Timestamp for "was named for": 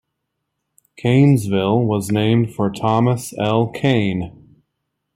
1.85-2.71